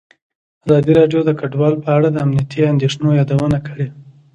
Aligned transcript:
ازادي 0.65 0.91
راډیو 0.99 1.21
د 1.25 1.31
کډوال 1.39 1.73
په 1.83 1.89
اړه 1.97 2.07
د 2.11 2.17
امنیتي 2.25 2.59
اندېښنو 2.73 3.17
یادونه 3.19 3.57
کړې. 3.67 3.87